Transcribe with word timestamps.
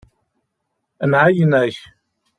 Nɛeyyen-ak. 1.11 1.77